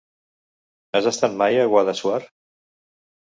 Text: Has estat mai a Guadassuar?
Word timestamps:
Has 0.99 1.09
estat 1.11 1.35
mai 1.41 1.59
a 1.63 1.67
Guadassuar? 1.73 2.19